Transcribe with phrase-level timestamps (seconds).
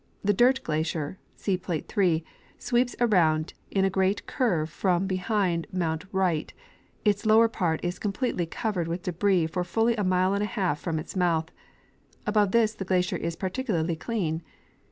[0.23, 2.23] The Dirt glacier (see plate 3)
[2.57, 6.51] sweeps around in a great curve from behind mount Wright;
[7.05, 10.79] its lower part is completely covered with debris for fully a mile and a half
[10.79, 11.51] from its mouth;
[12.25, 14.41] above this the glacier is particularly clean.